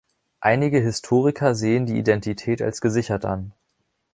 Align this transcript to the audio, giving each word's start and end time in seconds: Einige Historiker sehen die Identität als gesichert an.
Einige 0.39 0.79
Historiker 0.79 1.53
sehen 1.53 1.85
die 1.85 1.99
Identität 1.99 2.63
als 2.63 2.81
gesichert 2.81 3.23
an. 3.23 3.53